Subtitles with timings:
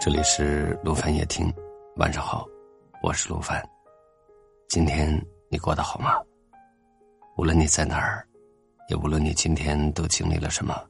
[0.00, 1.52] 这里是陆凡夜听，
[1.96, 2.46] 晚上好，
[3.02, 3.60] 我是陆凡。
[4.68, 5.10] 今天
[5.50, 6.14] 你过得好吗？
[7.36, 8.24] 无论你在哪儿，
[8.88, 10.80] 也无论你今天都经历了什么，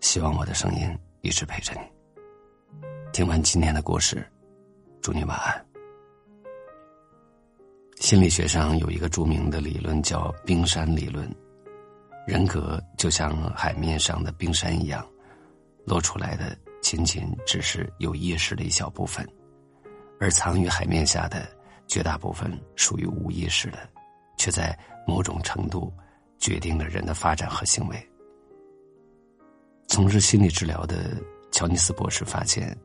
[0.00, 1.80] 希望我的声音一直陪着你。
[3.12, 4.26] 听完今天的故事，
[5.02, 5.66] 祝你晚安。
[8.00, 11.30] 心理学上有一个著名的理论叫冰山理论，
[12.26, 15.06] 人格就像海面上的冰山一样，
[15.84, 16.56] 露出来的。
[16.82, 19.26] 仅仅只是有意识的一小部分，
[20.20, 21.48] 而藏于海面下的
[21.86, 23.78] 绝大部分属于无意识的，
[24.36, 25.90] 却在某种程度
[26.38, 28.08] 决定了人的发展和行为。
[29.86, 31.16] 从事心理治疗的
[31.50, 32.76] 乔尼斯博士发现，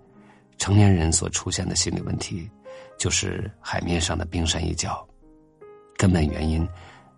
[0.58, 2.50] 成年人所出现的心理问题，
[2.98, 5.08] 就是海面上的冰山一角，
[5.98, 6.68] 根本原因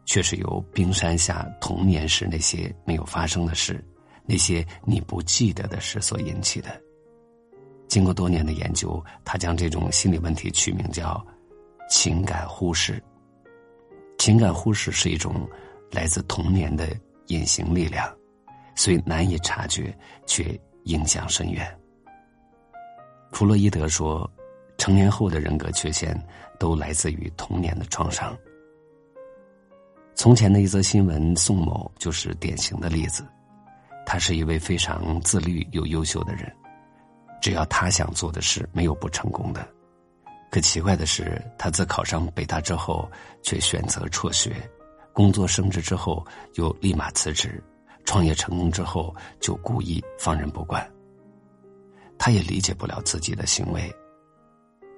[0.05, 3.83] 却是由冰山下童年时那些没有发生的事。
[4.29, 6.69] 那些你不记得的事所引起的。
[7.87, 11.25] 经过多年的研究，他将这种心理问题取名叫
[11.89, 13.03] “情感忽视”。
[14.19, 15.49] 情感忽视是一种
[15.89, 16.95] 来自童年的
[17.29, 18.07] 隐形力量，
[18.75, 21.67] 虽难以察觉，却影响深远。
[23.31, 24.29] 弗洛伊德说，
[24.77, 26.15] 成年后的人格缺陷
[26.59, 28.37] 都来自于童年的创伤。
[30.13, 33.25] 从前的一则新闻，宋某就是典型的例子。
[34.09, 36.51] 他是一位非常自律又优秀的人，
[37.39, 39.63] 只要他想做的事，没有不成功的。
[40.49, 43.07] 可奇怪的是，他自考上北大之后，
[43.43, 44.49] 却选择辍学；
[45.13, 47.49] 工作升职之后，又立马辞职；
[48.03, 50.83] 创业成功之后，就故意放任不管。
[52.17, 53.95] 他也理解不了自己的行为，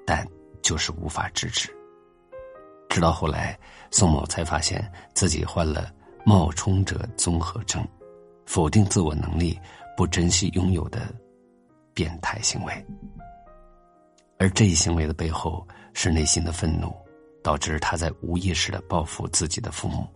[0.07, 0.25] 但
[0.61, 1.69] 就是无法制止。
[2.87, 3.59] 直到后来，
[3.91, 5.91] 宋某才发现自己患了
[6.23, 7.85] 冒充者综合症。
[8.45, 9.59] 否定自我能力、
[9.95, 11.13] 不珍惜拥有的
[11.93, 12.85] 变态行为，
[14.37, 16.93] 而这一行为的背后是内心的愤怒，
[17.43, 20.07] 导致他在无意识的报复自己的父母。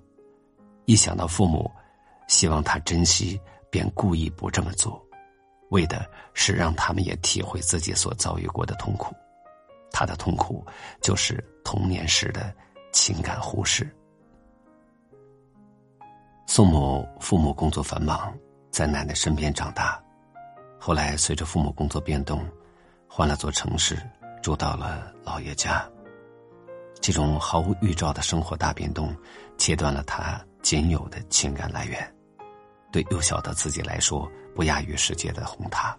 [0.86, 1.72] 一想到父母
[2.28, 5.04] 希望他珍惜，便故意不这么做，
[5.70, 9.16] 为的是让他们也体会自己所遭遇过的痛苦。
[9.92, 10.66] 他的痛苦
[11.02, 12.54] 就是童年时的
[12.92, 13.90] 情感忽视。
[16.48, 18.34] 宋某父母工作繁忙，
[18.72, 20.02] 在奶奶身边长大。
[20.80, 22.46] 后来随着父母工作变动，
[23.10, 23.98] 换了座城市，
[24.44, 25.84] 住到了姥爷家。
[27.02, 29.14] 这种毫无预兆的生活大变动，
[29.58, 32.16] 切断了他仅有的情感来源。
[32.92, 35.98] 对幼小的自己来说，不亚于世界的红塔。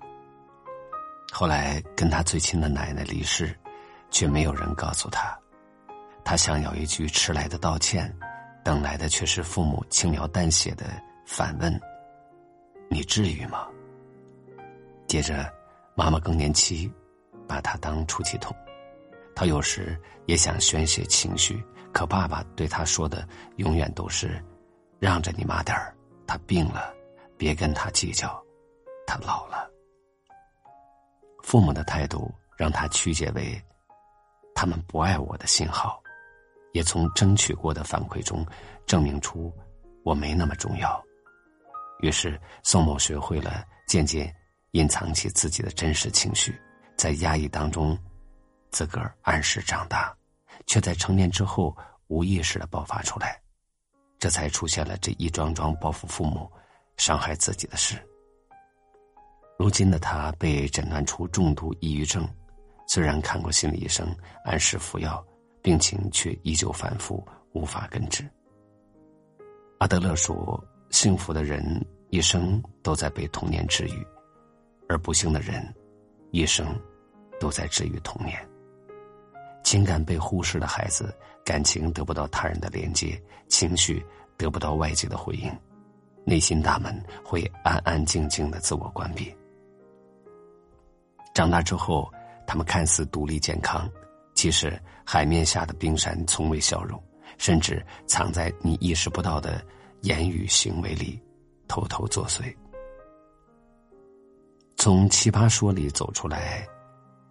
[1.33, 3.55] 后来跟他最亲的奶奶离世，
[4.11, 5.37] 却没有人告诉他。
[6.25, 8.17] 他想要一句迟来的道歉。
[8.67, 11.81] 等来的却是父母轻描淡写的反问
[12.91, 13.69] ：“你至于吗？”
[15.07, 15.49] 接着，
[15.95, 16.93] 妈妈更年期，
[17.47, 18.53] 把他当出气筒。
[19.37, 24.45] 他有时也想宣泄情绪，可爸爸对他说的永远都是
[24.99, 25.95] ：“让着你妈点儿，
[26.27, 26.93] 她病了，
[27.39, 28.43] 别跟她计较，
[29.07, 29.71] 她老了。”
[31.41, 33.63] 父母的态度让他曲解为
[34.57, 36.03] 他们不爱我的信号。
[36.77, 38.47] 也从争取过的反馈中，
[38.85, 39.51] 证明出
[40.05, 41.03] 我没那么重要。
[42.01, 44.31] 于是，宋某学会了渐渐
[44.73, 46.55] 隐藏起自己的真实情绪，
[46.95, 47.99] 在压抑当中，
[48.71, 50.15] 自个儿按时长大，
[50.67, 51.75] 却在成年之后
[52.09, 53.41] 无意识的爆发出来，
[54.19, 56.53] 这才出现了这一桩桩报复父母、
[56.99, 57.97] 伤害自己的事。
[59.59, 62.29] 如今的他被诊断出重度抑郁症，
[62.87, 65.27] 虽然看过心理医生，按时服药。
[65.67, 68.25] 病情却依旧反复，无法根治。
[69.79, 71.61] 阿德勒说：“幸福的人
[72.11, 74.07] 一生都在被童年治愈，
[74.89, 75.75] 而不幸的人，
[76.31, 76.65] 一生
[77.41, 78.39] 都在治愈童年。
[79.65, 81.13] 情感被忽视的孩子，
[81.45, 84.07] 感情得不到他人的连接，情绪
[84.37, 85.53] 得不到外界的回应，
[86.25, 89.35] 内心大门会安安静静的自我关闭。
[91.35, 92.09] 长大之后，
[92.47, 93.91] 他们看似独立健康。”
[94.37, 97.03] 其实，海面下的冰山从未消融，
[97.39, 99.65] 甚至藏在你意识不到的
[100.03, 101.19] 言语行为里，
[101.67, 102.55] 偷偷作祟。
[104.77, 106.69] 从奇葩说里走出来，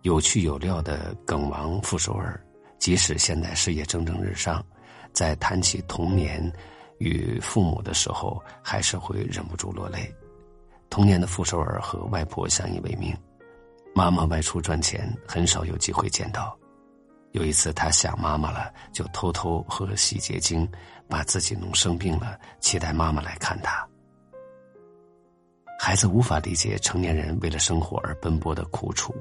[0.02, 2.44] 有趣有料的梗王傅首尔，
[2.80, 4.66] 即使现在事业蒸蒸日上，
[5.14, 6.52] 在谈起童年
[6.98, 10.12] 与父母的时候，还是会忍不住落泪。
[10.90, 13.16] 童年的傅首尔和外婆相依为命，
[13.94, 16.58] 妈妈外出赚钱，很少有机会见到。
[17.36, 20.66] 有一次，他想妈妈了，就偷偷喝洗洁精，
[21.10, 23.86] 把自己弄生病了，期待妈妈来看他。
[25.78, 29.14] 孩子无法理解成年人为了生活而奔波的苦楚，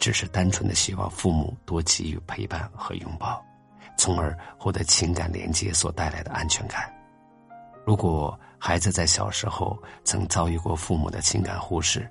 [0.00, 3.40] 只是单纯的希望父母多给予陪伴和拥抱，
[3.96, 6.92] 从而获得情感连接所带来的安全感。
[7.86, 12.10] 如果孩子在小时候曾遭遇过父母的情感忽视，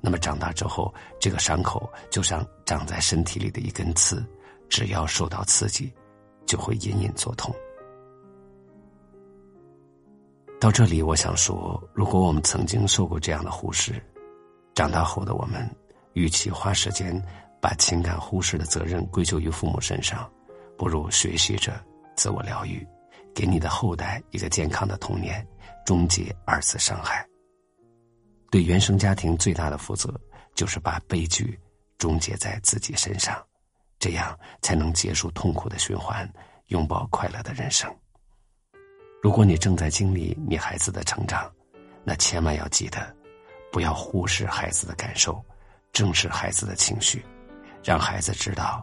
[0.00, 4.26] 那么长大之后，这个伤口就像长在身体里的一根刺，
[4.70, 5.92] 只要受到刺激，
[6.46, 7.54] 就会隐隐作痛。
[10.58, 14.00] 到这里，我想说，如果我们曾经受过这样的忽视，
[14.74, 15.68] 长大后的我们，
[16.12, 17.20] 与其花时间
[17.60, 20.30] 把情感忽视的责任归咎于父母身上，
[20.78, 21.82] 不如学习着
[22.14, 22.86] 自我疗愈，
[23.34, 25.44] 给你的后代一个健康的童年，
[25.84, 27.26] 终结二次伤害。
[28.50, 30.12] 对原生家庭最大的负责，
[30.54, 31.58] 就是把悲剧
[31.96, 33.42] 终结在自己身上，
[34.00, 36.28] 这样才能结束痛苦的循环，
[36.68, 37.88] 拥抱快乐的人生。
[39.22, 41.48] 如果你正在经历你孩子的成长，
[42.02, 43.14] 那千万要记得，
[43.70, 45.44] 不要忽视孩子的感受，
[45.92, 47.22] 正视孩子的情绪，
[47.84, 48.82] 让孩子知道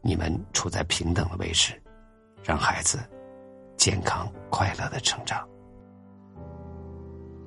[0.00, 1.82] 你们处在平等的位置，
[2.44, 3.00] 让孩子
[3.76, 5.44] 健康快乐的成长。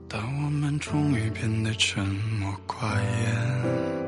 [0.09, 4.04] 当我们终于变得沉默寡言，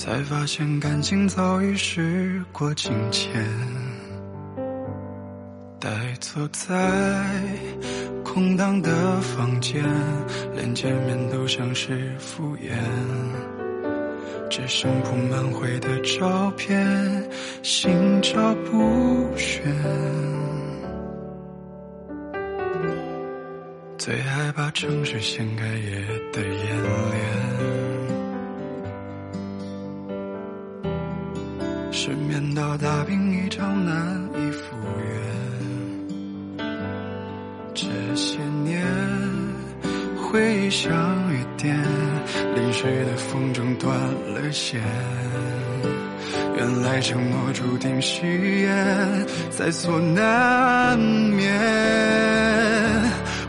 [0.00, 3.30] 才发现感情早已时过境迁。
[5.78, 6.74] 呆坐在
[8.24, 9.84] 空荡的房间，
[10.54, 12.72] 连见面都像是敷衍，
[14.48, 17.30] 只剩铺满灰的照片，
[17.62, 19.62] 心照不宣。
[23.98, 26.00] 最害怕城市掀开夜
[26.32, 27.89] 的眼帘，
[32.70, 34.76] 到大病一场，难以复
[36.56, 36.64] 原。
[37.74, 38.86] 这些年，
[40.16, 40.92] 回忆像
[41.32, 41.76] 雨点，
[42.54, 43.92] 淋湿的风筝断
[44.32, 44.80] 了线。
[46.56, 48.24] 原来承诺注定誓
[48.60, 51.50] 言，在所难免。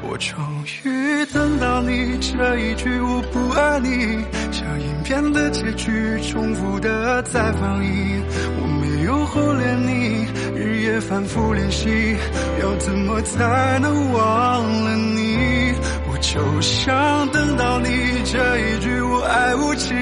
[0.02, 0.36] 我终
[0.84, 8.24] 于等到你这一句我不爱你，像影片的结局，重复的在放映。
[8.60, 8.68] 我
[9.04, 12.16] 又忽略你，日夜反复练习，
[12.62, 15.74] 要怎么才能忘了你？
[16.08, 17.88] 我就想等到你
[18.26, 19.94] 这一句我爱无期，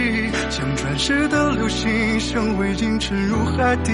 [0.50, 3.92] 像转世的流星，像灰烬沉入海底。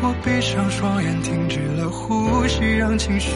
[0.00, 3.30] 我闭上双眼，停止了呼吸，让情绪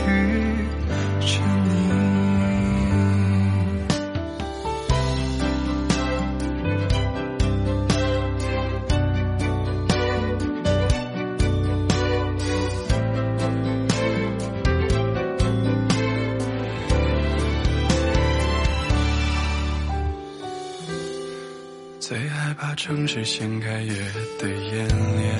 [22.58, 23.92] 把城市掀开夜
[24.38, 25.38] 的眼帘，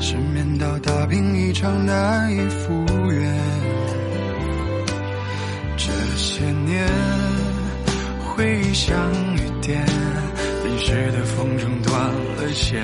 [0.00, 3.34] 失眠到大病一场难以复原。
[5.76, 6.88] 这些年
[8.20, 8.96] 回忆像
[9.34, 9.84] 雨点，
[10.64, 12.80] 淋湿的风筝断了线。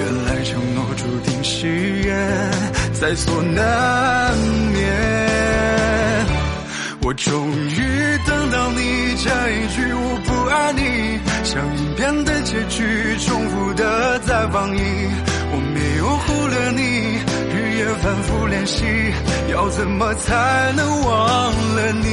[0.00, 1.68] 原来承诺注定誓
[2.02, 2.50] 言，
[2.92, 4.36] 在所难
[4.72, 5.33] 免。
[7.06, 14.82] 我终于等到你这一句我不爱你，像影片的结局，重复的在放映。
[15.52, 17.20] 我没有忽略你，
[17.52, 18.84] 日夜反复练习，
[19.52, 22.08] 要怎么才能忘了你？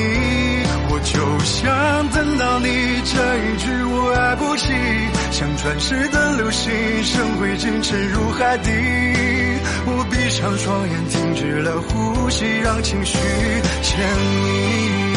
[0.93, 2.67] 我就想等到你
[3.07, 3.15] 这
[3.47, 4.73] 一句我爱不起，
[5.31, 6.71] 像传世的流星，
[7.03, 8.69] 像灰烬沉入海底。
[9.85, 13.17] 我闭上双眼，停止了呼吸，让情绪
[13.81, 15.11] 牵引。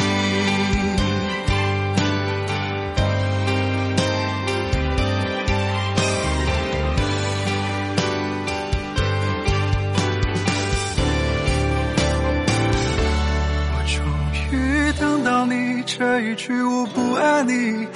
[15.86, 17.86] 这一句我不爱你，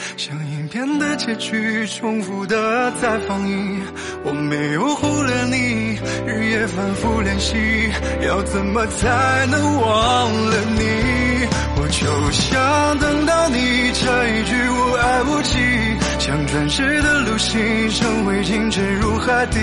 [0.98, 3.80] 的结局，重复的在放映。
[4.24, 7.56] 我没有忽略你，日夜反复练习，
[8.26, 11.48] 要怎么才能忘了你？
[11.80, 13.56] 我就想等到你
[13.94, 15.58] 这一句我爱不起，
[16.18, 19.58] 像转世的流星，成灰烬沉入海底。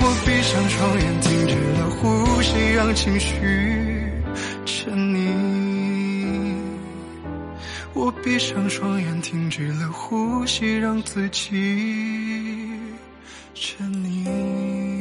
[0.00, 3.34] 我闭上双眼，停止了呼吸，让情绪
[7.94, 11.50] 我闭上双眼，停止了呼吸，让自己
[13.54, 14.91] 沉溺。